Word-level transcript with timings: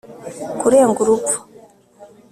kurenga 0.59 0.99
urupfu 1.01 1.37